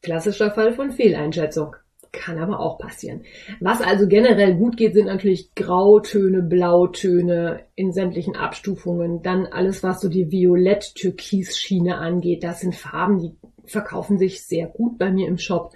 [0.00, 1.76] Klassischer Fall von Fehleinschätzung.
[2.16, 3.24] Kann aber auch passieren.
[3.60, 9.22] Was also generell gut geht, sind natürlich Grautöne, Blautöne in sämtlichen Abstufungen.
[9.22, 12.44] Dann alles, was so die Violett-Türkis-Schiene angeht.
[12.44, 15.72] Das sind Farben, die verkaufen sich sehr gut bei mir im Shop.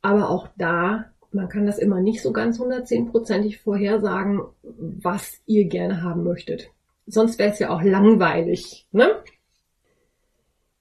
[0.00, 6.02] Aber auch da, man kann das immer nicht so ganz hundertzehnprozentig vorhersagen, was ihr gerne
[6.02, 6.70] haben möchtet.
[7.06, 9.10] Sonst wäre es ja auch langweilig, ne?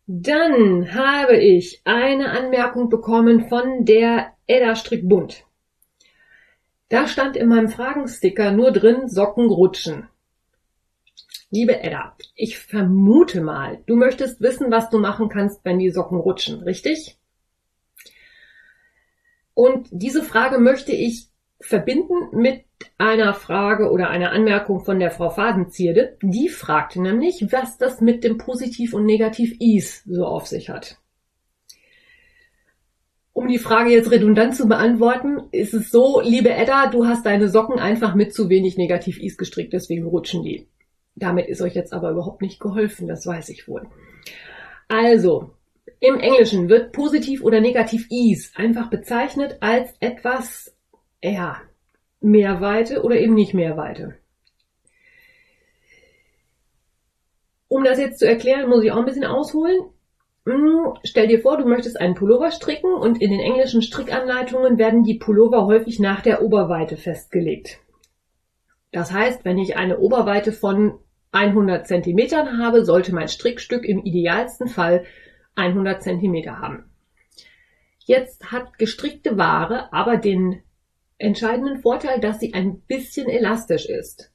[0.10, 5.44] Dann habe ich eine Anmerkung bekommen von der Edda Strickbund.
[6.88, 10.08] Da stand in meinem Fragensticker nur drin Socken rutschen.
[11.52, 16.20] Liebe Edda, ich vermute mal, du möchtest wissen, was du machen kannst, wenn die Socken
[16.20, 17.18] rutschen, richtig?
[19.54, 21.28] Und diese Frage möchte ich
[21.60, 22.64] verbinden mit
[22.98, 26.18] einer Frage oder einer Anmerkung von der Frau Fadenzierde.
[26.22, 30.98] Die fragte nämlich, was das mit dem Positiv- und Negativ-Is so auf sich hat.
[33.34, 37.50] Um die Frage jetzt redundant zu beantworten, ist es so, liebe Edda, du hast deine
[37.50, 40.68] Socken einfach mit zu wenig Negativ-Is gestrickt, deswegen rutschen die.
[41.14, 43.88] Damit ist euch jetzt aber überhaupt nicht geholfen, das weiß ich wohl.
[44.88, 45.52] Also,
[46.00, 50.76] im Englischen wird positiv oder negativ is einfach bezeichnet als etwas,
[51.22, 51.62] ja,
[52.20, 54.18] Mehrweite oder eben nicht Mehrweite.
[57.68, 59.90] Um das jetzt zu erklären, muss ich auch ein bisschen ausholen.
[60.46, 65.04] Hm, stell dir vor, du möchtest einen Pullover stricken und in den englischen Strickanleitungen werden
[65.04, 67.80] die Pullover häufig nach der Oberweite festgelegt.
[68.94, 71.00] Das heißt, wenn ich eine Oberweite von
[71.34, 75.04] 100 Zentimetern habe, sollte mein Strickstück im idealsten Fall
[75.56, 76.90] 100 Zentimeter haben.
[78.06, 80.64] Jetzt hat gestrickte Ware aber den
[81.18, 84.32] entscheidenden Vorteil, dass sie ein bisschen elastisch ist.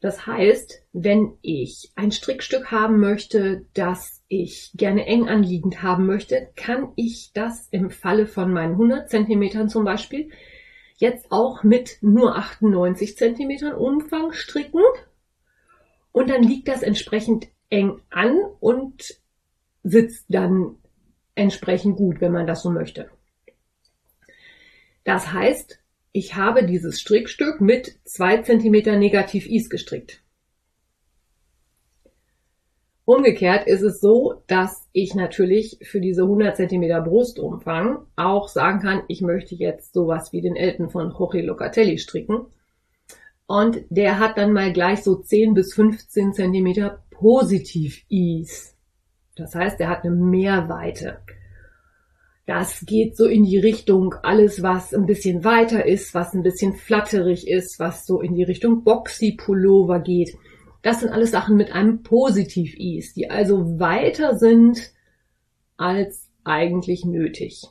[0.00, 6.48] Das heißt, wenn ich ein Strickstück haben möchte, das ich gerne eng anliegend haben möchte,
[6.56, 10.30] kann ich das im Falle von meinen 100 Zentimetern zum Beispiel
[10.96, 14.82] jetzt auch mit nur 98 Zentimetern Umfang stricken.
[16.10, 19.20] Und dann liegt das entsprechend eng an und
[19.82, 20.76] sitzt dann
[21.34, 23.10] entsprechend gut, wenn man das so möchte.
[25.04, 25.81] Das heißt,
[26.12, 30.20] ich habe dieses Strickstück mit zwei Zentimeter Negativ Is gestrickt.
[33.04, 39.02] Umgekehrt ist es so, dass ich natürlich für diese 100 Zentimeter Brustumfang auch sagen kann,
[39.08, 42.46] ich möchte jetzt sowas wie den Elton von Jorge Locatelli stricken.
[43.46, 48.76] Und der hat dann mal gleich so 10 bis 15 Zentimeter Positiv Is.
[49.34, 51.18] Das heißt, er hat eine Mehrweite.
[52.44, 56.74] Das geht so in die Richtung alles, was ein bisschen weiter ist, was ein bisschen
[56.74, 60.36] flatterig ist, was so in die Richtung Boxy Pullover geht.
[60.82, 64.92] Das sind alles Sachen mit einem Positiv-Is, die also weiter sind
[65.76, 67.62] als eigentlich nötig.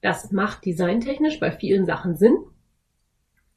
[0.00, 2.36] Das macht designtechnisch bei vielen Sachen Sinn.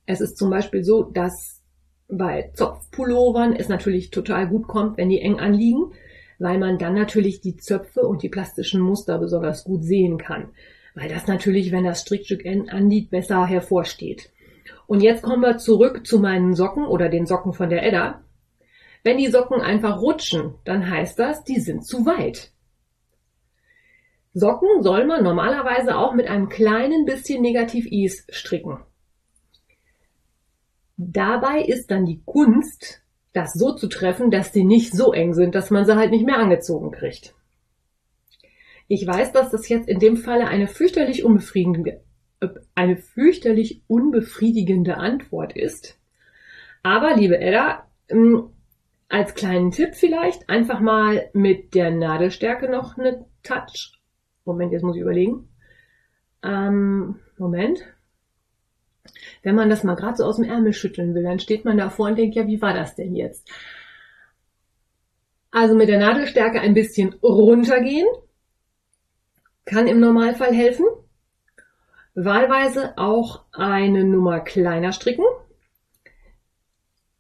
[0.05, 1.62] Es ist zum Beispiel so, dass
[2.10, 5.93] bei Zopfpullovern es natürlich total gut kommt, wenn die eng anliegen
[6.39, 10.49] weil man dann natürlich die Zöpfe und die plastischen Muster besonders gut sehen kann.
[10.95, 14.32] Weil das natürlich, wenn das Strickstück anliegt, besser hervorsteht.
[14.88, 18.23] Und jetzt kommen wir zurück zu meinen Socken oder den Socken von der Edda.
[19.04, 22.52] Wenn die Socken einfach rutschen, dann heißt das, die sind zu weit.
[24.34, 28.80] Socken soll man normalerweise auch mit einem kleinen bisschen Negativ-Is stricken.
[30.97, 33.02] Dabei ist dann die Kunst,
[33.34, 36.26] das so zu treffen, dass die nicht so eng sind, dass man sie halt nicht
[36.26, 37.36] mehr angezogen kriegt.
[38.88, 42.02] Ich weiß, dass das jetzt in dem Falle eine fürchterlich unbefriedigende,
[42.74, 46.00] eine fürchterlich unbefriedigende Antwort ist.
[46.82, 48.50] Aber, liebe Edda, ähm,
[49.10, 54.00] als kleinen Tipp vielleicht einfach mal mit der Nadelstärke noch eine Touch.
[54.46, 55.50] Moment, jetzt muss ich überlegen.
[56.44, 57.84] Ähm, Moment.
[59.41, 62.08] Wenn man das mal gerade so aus dem Ärmel schütteln will, dann steht man davor
[62.08, 63.49] und denkt, ja, wie war das denn jetzt?
[65.52, 68.08] Also mit der Nadelstärke ein bisschen runtergehen,
[69.65, 70.86] kann im Normalfall helfen.
[72.15, 75.25] Wahlweise auch eine Nummer kleiner stricken.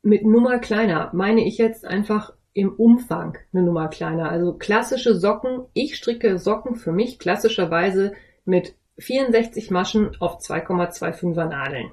[0.01, 4.29] Mit Nummer kleiner meine ich jetzt einfach im Umfang eine Nummer kleiner.
[4.29, 5.65] Also klassische Socken.
[5.73, 8.13] Ich stricke Socken für mich klassischerweise
[8.45, 11.91] mit 64 Maschen auf 2,25er Nadeln.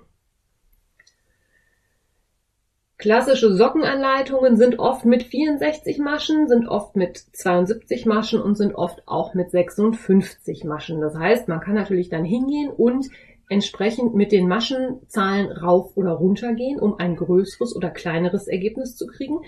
[2.99, 9.03] Klassische Sockenanleitungen sind oft mit 64 Maschen, sind oft mit 72 Maschen und sind oft
[9.07, 11.03] auch mit 56 Maschen.
[11.03, 13.07] Das heißt, man kann natürlich dann hingehen und
[13.51, 19.07] entsprechend mit den Maschenzahlen rauf oder runter gehen, um ein größeres oder kleineres Ergebnis zu
[19.07, 19.41] kriegen.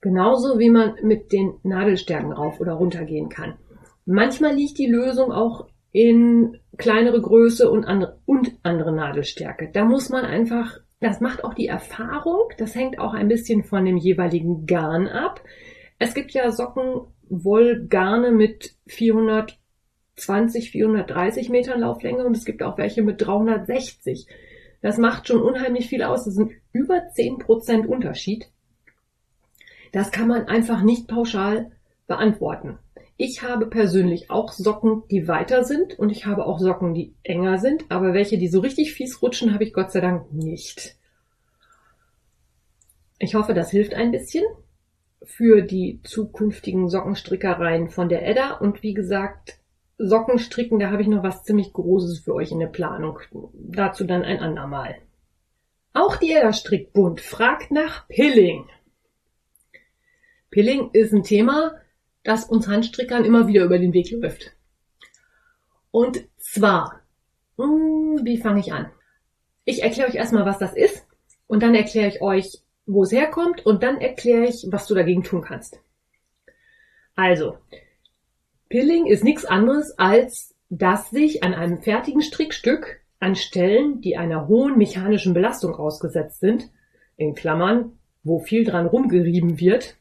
[0.00, 3.54] Genauso wie man mit den Nadelstärken rauf oder runter gehen kann.
[4.04, 9.70] Manchmal liegt die Lösung auch in kleinere Größe und andere, und andere Nadelstärke.
[9.72, 12.48] Da muss man einfach das macht auch die Erfahrung.
[12.58, 15.42] Das hängt auch ein bisschen von dem jeweiligen Garn ab.
[15.98, 23.20] Es gibt ja Sockenwollgarne mit 420, 430 Metern Lauflänge und es gibt auch welche mit
[23.20, 24.28] 360.
[24.80, 26.24] Das macht schon unheimlich viel aus.
[26.24, 28.48] Das sind über 10 Prozent Unterschied.
[29.92, 31.72] Das kann man einfach nicht pauschal
[32.06, 32.78] beantworten.
[33.16, 37.58] Ich habe persönlich auch Socken, die weiter sind und ich habe auch Socken, die enger
[37.58, 40.96] sind, aber welche, die so richtig fies rutschen, habe ich Gott sei Dank nicht.
[43.18, 44.44] Ich hoffe, das hilft ein bisschen
[45.22, 49.58] für die zukünftigen Sockenstrickereien von der Edda und wie gesagt,
[49.98, 53.20] Sockenstricken, da habe ich noch was ziemlich Großes für euch in der Planung.
[53.52, 54.96] Dazu dann ein andermal.
[55.92, 58.68] Auch die Edda Strickbund fragt nach Pilling.
[60.50, 61.76] Pilling ist ein Thema,
[62.24, 64.52] das uns Handstrickern immer wieder über den Weg läuft.
[65.90, 67.00] Und zwar,
[67.56, 68.90] hm, wie fange ich an?
[69.64, 71.06] Ich erkläre euch erstmal, was das ist
[71.46, 75.22] und dann erkläre ich euch, wo es herkommt und dann erkläre ich, was du dagegen
[75.22, 75.78] tun kannst.
[77.14, 77.58] Also,
[78.68, 84.48] Pilling ist nichts anderes als, dass sich an einem fertigen Strickstück an Stellen, die einer
[84.48, 86.70] hohen mechanischen Belastung ausgesetzt sind,
[87.16, 89.96] in Klammern, wo viel dran rumgerieben wird,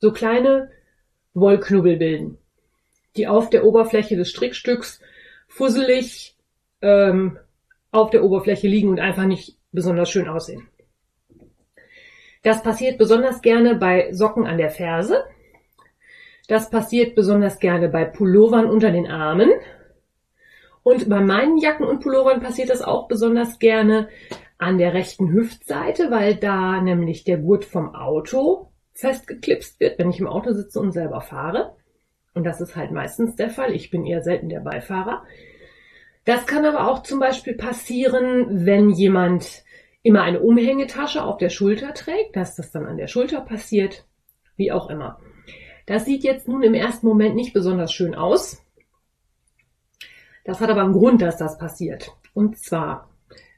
[0.00, 0.70] so kleine
[1.34, 2.38] Wollknubbel bilden,
[3.16, 5.00] die auf der Oberfläche des Strickstücks
[5.46, 6.36] fusselig
[6.80, 7.38] ähm,
[7.92, 10.68] auf der Oberfläche liegen und einfach nicht besonders schön aussehen.
[12.42, 15.24] Das passiert besonders gerne bei Socken an der Ferse.
[16.48, 19.50] Das passiert besonders gerne bei Pullovern unter den Armen.
[20.82, 24.08] Und bei meinen Jacken und Pullovern passiert das auch besonders gerne
[24.56, 28.69] an der rechten Hüftseite, weil da nämlich der Gurt vom Auto
[29.00, 31.76] festgeklipst wird, wenn ich im Auto sitze und selber fahre.
[32.34, 33.74] Und das ist halt meistens der Fall.
[33.74, 35.24] Ich bin eher selten der Beifahrer.
[36.24, 39.64] Das kann aber auch zum Beispiel passieren, wenn jemand
[40.02, 44.06] immer eine Umhängetasche auf der Schulter trägt, dass das dann an der Schulter passiert,
[44.56, 45.18] wie auch immer.
[45.86, 48.64] Das sieht jetzt nun im ersten Moment nicht besonders schön aus.
[50.44, 52.12] Das hat aber einen Grund, dass das passiert.
[52.32, 53.10] Und zwar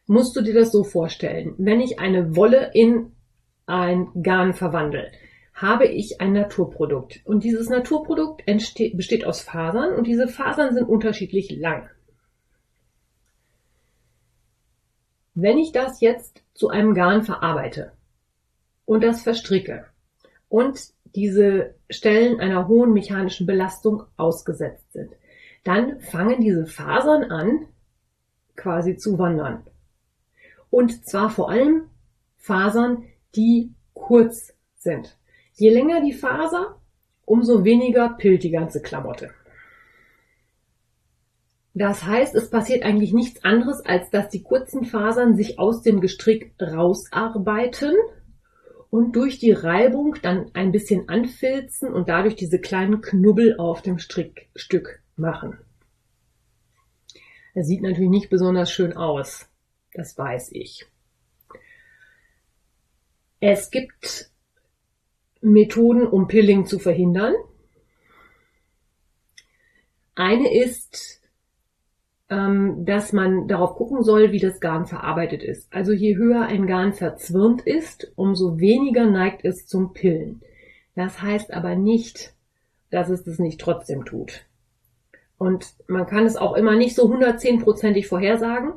[0.06, 3.12] musst du dir das so vorstellen, wenn ich eine Wolle in
[3.66, 5.12] ein Garn verwandle,
[5.62, 7.20] habe ich ein Naturprodukt.
[7.24, 11.88] Und dieses Naturprodukt entsteht, besteht aus Fasern und diese Fasern sind unterschiedlich lang.
[15.34, 17.92] Wenn ich das jetzt zu einem Garn verarbeite
[18.84, 19.86] und das verstricke
[20.48, 25.12] und diese Stellen einer hohen mechanischen Belastung ausgesetzt sind,
[25.64, 27.66] dann fangen diese Fasern an,
[28.56, 29.64] quasi zu wandern.
[30.70, 31.88] Und zwar vor allem
[32.36, 33.04] Fasern,
[33.36, 35.16] die kurz sind.
[35.54, 36.80] Je länger die Faser,
[37.24, 39.30] umso weniger pillt die ganze Klamotte.
[41.74, 46.00] Das heißt, es passiert eigentlich nichts anderes, als dass die kurzen Fasern sich aus dem
[46.00, 47.94] Gestrick rausarbeiten
[48.90, 53.98] und durch die Reibung dann ein bisschen anfilzen und dadurch diese kleinen Knubbel auf dem
[53.98, 55.58] Strickstück machen.
[57.54, 59.48] Es sieht natürlich nicht besonders schön aus.
[59.94, 60.86] Das weiß ich.
[63.40, 64.31] Es gibt
[65.42, 67.34] Methoden, um Pilling zu verhindern.
[70.14, 71.20] Eine ist,
[72.30, 75.72] ähm, dass man darauf gucken soll, wie das Garn verarbeitet ist.
[75.72, 80.40] Also je höher ein Garn verzwirnt ist, umso weniger neigt es zum Pillen.
[80.94, 82.34] Das heißt aber nicht,
[82.90, 84.46] dass es das nicht trotzdem tut.
[85.38, 88.74] Und man kann es auch immer nicht so 110%ig vorhersagen.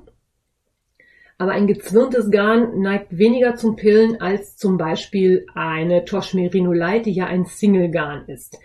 [1.38, 7.06] Aber ein gezwirntes Garn neigt weniger zum Pillen als zum Beispiel eine Tosh Merino Light,
[7.06, 8.58] die ja ein Single-Garn ist.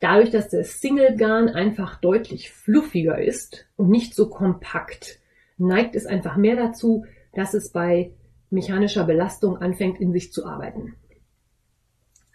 [0.00, 5.20] Dadurch, dass das Single-Garn einfach deutlich fluffiger ist und nicht so kompakt,
[5.58, 8.12] neigt es einfach mehr dazu, dass es bei
[8.48, 10.94] mechanischer Belastung anfängt, in sich zu arbeiten.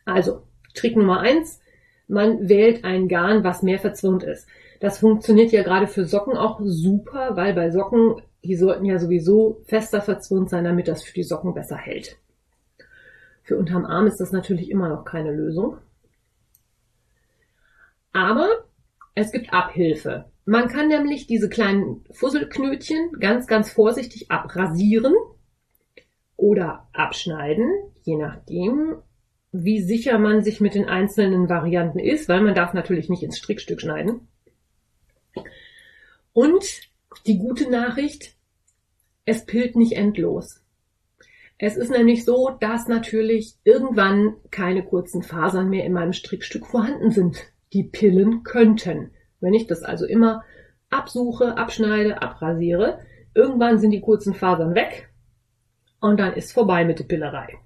[0.06, 0.44] Also,
[0.76, 1.60] Trick Nummer eins:
[2.08, 4.48] man wählt ein Garn, was mehr verzwirnt ist.
[4.80, 9.62] Das funktioniert ja gerade für Socken auch super, weil bei Socken die sollten ja sowieso
[9.66, 12.18] fester verzwirnt sein, damit das für die Socken besser hält.
[13.44, 15.78] Für unterm Arm ist das natürlich immer noch keine Lösung.
[18.14, 18.48] Aber
[19.14, 20.26] es gibt Abhilfe.
[20.46, 25.14] Man kann nämlich diese kleinen Fusselknötchen ganz, ganz vorsichtig abrasieren
[26.38, 27.68] oder abschneiden,
[28.04, 28.98] je nachdem,
[29.52, 33.38] wie sicher man sich mit den einzelnen Varianten ist, weil man darf natürlich nicht ins
[33.38, 34.28] Strickstück schneiden.
[36.34, 36.82] Und
[37.26, 38.35] die gute Nachricht,
[39.26, 40.62] es pillt nicht endlos.
[41.58, 47.12] Es ist nämlich so, dass natürlich irgendwann keine kurzen Fasern mehr in meinem Strickstück vorhanden
[47.12, 47.38] sind,
[47.74, 49.12] die pillen könnten.
[49.40, 50.44] Wenn ich das also immer
[50.90, 53.00] absuche, abschneide, abrasiere,
[53.34, 55.10] irgendwann sind die kurzen Fasern weg
[56.02, 57.58] und dann ist vorbei mit der Pillerei.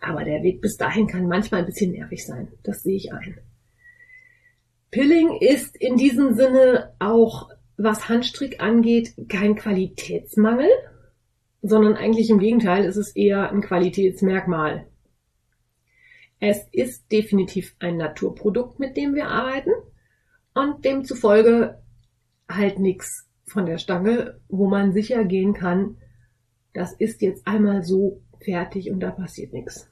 [0.00, 2.48] Aber der Weg bis dahin kann manchmal ein bisschen nervig sein.
[2.62, 3.38] Das sehe ich ein.
[4.90, 7.50] Pilling ist in diesem Sinne auch,
[7.82, 10.68] was Handstrick angeht, kein Qualitätsmangel,
[11.62, 14.86] sondern eigentlich im Gegenteil, ist es eher ein Qualitätsmerkmal.
[16.40, 19.70] Es ist definitiv ein Naturprodukt, mit dem wir arbeiten
[20.54, 21.80] und demzufolge
[22.48, 25.98] halt nichts von der Stange, wo man sicher gehen kann,
[26.74, 29.88] das ist jetzt einmal so fertig und da passiert nichts.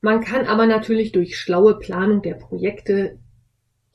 [0.00, 3.18] Man kann aber natürlich durch schlaue Planung der Projekte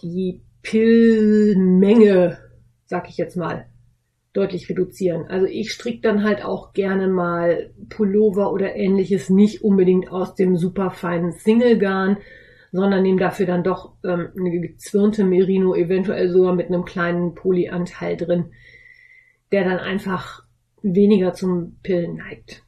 [0.01, 2.37] die Pillmenge,
[2.85, 3.67] sag ich jetzt mal,
[4.33, 5.25] deutlich reduzieren.
[5.27, 10.57] Also ich stricke dann halt auch gerne mal Pullover oder ähnliches nicht unbedingt aus dem
[10.57, 12.17] super feinen Single-Garn,
[12.71, 18.15] sondern nehme dafür dann doch ähm, eine gezwirnte Merino, eventuell sogar mit einem kleinen Polyanteil
[18.17, 18.51] drin,
[19.51, 20.43] der dann einfach
[20.83, 22.63] weniger zum Pillen neigt.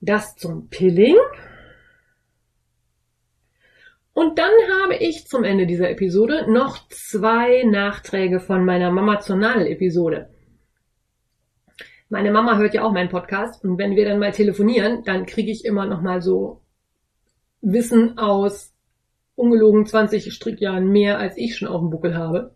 [0.00, 1.16] Das zum Pilling.
[4.22, 4.52] Und dann
[4.84, 10.30] habe ich zum Ende dieser Episode noch zwei Nachträge von meiner Mama zur Nadel-Episode.
[12.08, 15.50] Meine Mama hört ja auch meinen Podcast und wenn wir dann mal telefonieren, dann kriege
[15.50, 16.62] ich immer noch mal so
[17.62, 18.72] Wissen aus
[19.34, 22.54] ungelogen 20 Strickjahren mehr, als ich schon auf dem Buckel habe.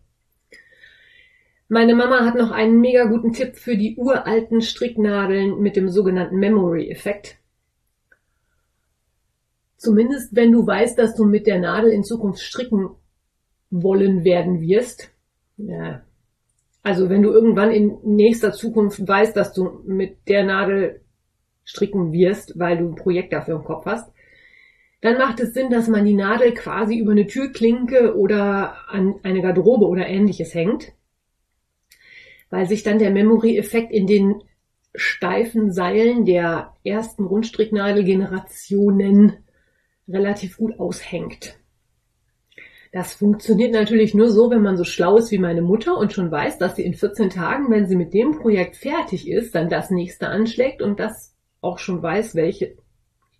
[1.67, 6.37] Meine Mama hat noch einen mega guten Tipp für die uralten Stricknadeln mit dem sogenannten
[6.37, 7.36] Memory-Effekt.
[9.77, 12.89] Zumindest wenn du weißt, dass du mit der Nadel in Zukunft stricken
[13.69, 15.11] wollen werden wirst.
[15.57, 16.03] Ja.
[16.83, 21.01] Also wenn du irgendwann in nächster Zukunft weißt, dass du mit der Nadel
[21.63, 24.11] stricken wirst, weil du ein Projekt dafür im Kopf hast,
[25.01, 29.41] dann macht es Sinn, dass man die Nadel quasi über eine Türklinke oder an eine
[29.41, 30.93] Garderobe oder ähnliches hängt,
[32.49, 34.41] weil sich dann der Memory-Effekt in den
[34.95, 39.43] steifen Seilen der ersten Rundstricknadelgenerationen
[40.07, 41.57] relativ gut aushängt.
[42.91, 46.31] Das funktioniert natürlich nur so, wenn man so schlau ist wie meine Mutter und schon
[46.31, 49.91] weiß, dass sie in 14 Tagen, wenn sie mit dem Projekt fertig ist, dann das
[49.91, 52.77] nächste anschlägt und das auch schon weiß, welche.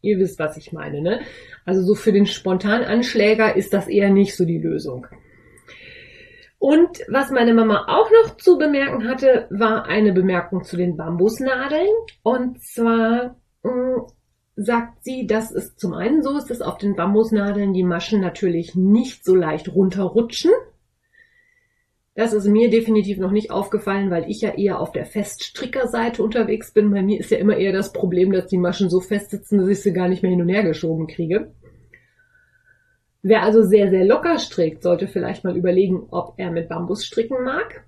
[0.01, 1.21] Ihr wisst, was ich meine, ne?
[1.65, 5.07] Also so für den Spontananschläger ist das eher nicht so die Lösung.
[6.59, 11.87] Und was meine Mama auch noch zu bemerken hatte, war eine Bemerkung zu den Bambusnadeln.
[12.23, 14.01] Und zwar mm,
[14.57, 18.73] sagt sie, dass es zum einen so ist, dass auf den Bambusnadeln die Maschen natürlich
[18.75, 20.51] nicht so leicht runterrutschen.
[22.15, 26.73] Das ist mir definitiv noch nicht aufgefallen, weil ich ja eher auf der Feststrickerseite unterwegs
[26.73, 26.89] bin.
[26.89, 29.69] Bei mir ist ja immer eher das Problem, dass die Maschen so fest sitzen, dass
[29.69, 31.53] ich sie gar nicht mehr hin und her geschoben kriege.
[33.21, 37.43] Wer also sehr, sehr locker strickt, sollte vielleicht mal überlegen, ob er mit Bambus stricken
[37.43, 37.85] mag.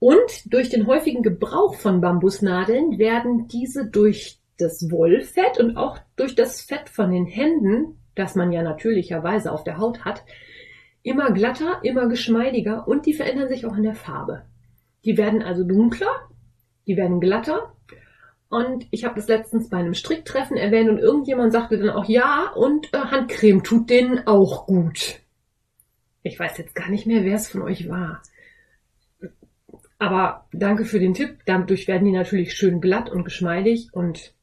[0.00, 6.34] Und durch den häufigen Gebrauch von Bambusnadeln werden diese durch das Wollfett und auch durch
[6.34, 10.24] das Fett von den Händen, das man ja natürlicherweise auf der Haut hat,
[11.02, 14.44] immer glatter, immer geschmeidiger und die verändern sich auch in der Farbe.
[15.04, 16.10] Die werden also dunkler,
[16.86, 17.72] die werden glatter
[18.48, 22.50] und ich habe das letztens bei einem Stricktreffen erwähnt und irgendjemand sagte dann auch ja
[22.54, 25.20] und äh, Handcreme tut denen auch gut.
[26.22, 28.22] Ich weiß jetzt gar nicht mehr, wer es von euch war.
[29.98, 31.40] Aber danke für den Tipp.
[31.46, 34.34] Dadurch werden die natürlich schön glatt und geschmeidig und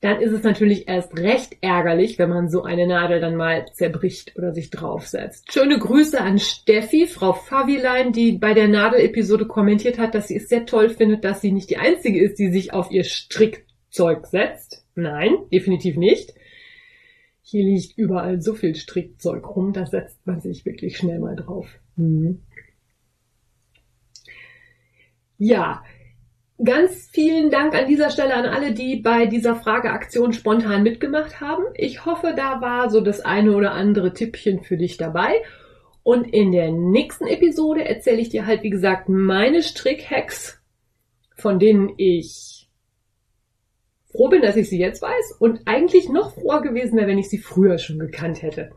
[0.00, 4.36] dann ist es natürlich erst recht ärgerlich, wenn man so eine Nadel dann mal zerbricht
[4.36, 5.50] oder sich draufsetzt.
[5.50, 10.48] Schöne Grüße an Steffi, Frau Favilein, die bei der Nadel-Episode kommentiert hat, dass sie es
[10.48, 14.86] sehr toll findet, dass sie nicht die einzige ist, die sich auf ihr Strickzeug setzt.
[14.94, 16.34] Nein, definitiv nicht.
[17.42, 21.68] Hier liegt überall so viel Strickzeug rum, da setzt man sich wirklich schnell mal drauf.
[21.96, 22.42] Mhm.
[25.38, 25.84] Ja,
[26.64, 31.64] Ganz vielen Dank an dieser Stelle an alle, die bei dieser Frageaktion spontan mitgemacht haben.
[31.74, 35.42] Ich hoffe, da war so das eine oder andere Tippchen für dich dabei.
[36.02, 40.62] Und in der nächsten Episode erzähle ich dir halt, wie gesagt, meine Strickhacks,
[41.36, 42.70] von denen ich
[44.10, 47.28] froh bin, dass ich sie jetzt weiß und eigentlich noch froher gewesen wäre, wenn ich
[47.28, 48.70] sie früher schon gekannt hätte.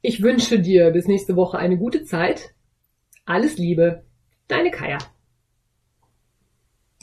[0.00, 2.54] Ich wünsche dir bis nächste Woche eine gute Zeit.
[3.26, 4.04] Alles Liebe,
[4.48, 4.96] deine Kaya.